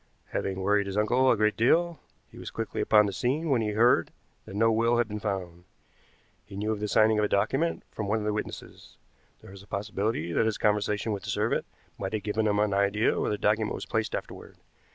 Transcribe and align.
Having 0.29 0.59
worried 0.61 0.87
his 0.87 0.97
uncle 0.97 1.29
a 1.29 1.37
great 1.37 1.55
deal, 1.55 1.99
he 2.31 2.39
was 2.39 2.49
quickly 2.49 2.81
upon 2.81 3.05
the 3.05 3.13
scene 3.13 3.51
when 3.51 3.61
he 3.61 3.73
heard 3.73 4.09
that 4.45 4.55
no 4.55 4.71
will 4.71 4.97
had 4.97 5.07
been 5.07 5.19
found. 5.19 5.63
He 6.43 6.55
knew 6.55 6.71
of 6.71 6.79
the 6.79 6.87
signing 6.87 7.19
of 7.19 7.23
a 7.23 7.27
document 7.27 7.83
from 7.91 8.07
one 8.07 8.17
of 8.17 8.23
the 8.25 8.33
witnesses. 8.33 8.97
There 9.43 9.53
is 9.53 9.61
a 9.61 9.67
possibility 9.67 10.31
that 10.31 10.47
his 10.47 10.57
conversation 10.57 11.11
with 11.11 11.21
the 11.21 11.29
servant 11.29 11.67
might 11.99 12.13
have 12.13 12.23
given 12.23 12.47
him 12.47 12.57
an 12.57 12.73
idea 12.73 13.19
where 13.19 13.29
the 13.29 13.37
document 13.37 13.75
was 13.75 13.85
placed 13.85 14.15
afterward. 14.15 14.57